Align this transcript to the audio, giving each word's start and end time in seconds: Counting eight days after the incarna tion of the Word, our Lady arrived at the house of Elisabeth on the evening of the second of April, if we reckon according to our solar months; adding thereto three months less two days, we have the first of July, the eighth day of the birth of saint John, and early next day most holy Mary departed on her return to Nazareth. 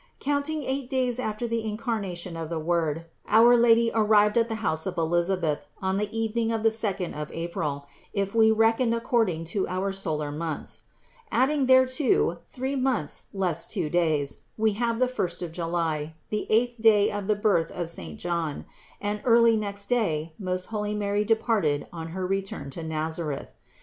Counting 0.19 0.63
eight 0.63 0.89
days 0.89 1.19
after 1.19 1.45
the 1.47 1.61
incarna 1.63 2.17
tion 2.17 2.35
of 2.35 2.49
the 2.49 2.57
Word, 2.57 3.05
our 3.27 3.55
Lady 3.55 3.91
arrived 3.93 4.35
at 4.35 4.49
the 4.49 4.55
house 4.65 4.87
of 4.87 4.97
Elisabeth 4.97 5.67
on 5.79 5.97
the 5.97 6.09
evening 6.09 6.51
of 6.51 6.63
the 6.63 6.71
second 6.71 7.13
of 7.13 7.31
April, 7.31 7.85
if 8.11 8.33
we 8.33 8.49
reckon 8.49 8.95
according 8.95 9.45
to 9.45 9.67
our 9.67 9.91
solar 9.91 10.31
months; 10.31 10.85
adding 11.31 11.67
thereto 11.67 12.39
three 12.43 12.75
months 12.75 13.25
less 13.31 13.67
two 13.67 13.91
days, 13.91 14.39
we 14.57 14.71
have 14.73 14.97
the 14.97 15.07
first 15.07 15.43
of 15.43 15.51
July, 15.51 16.15
the 16.31 16.47
eighth 16.49 16.81
day 16.81 17.11
of 17.11 17.27
the 17.27 17.35
birth 17.35 17.69
of 17.71 17.87
saint 17.87 18.19
John, 18.19 18.65
and 18.99 19.21
early 19.23 19.55
next 19.55 19.85
day 19.87 20.33
most 20.39 20.65
holy 20.73 20.95
Mary 20.95 21.23
departed 21.23 21.85
on 21.93 22.07
her 22.07 22.25
return 22.25 22.71
to 22.71 22.81
Nazareth. 22.81 23.53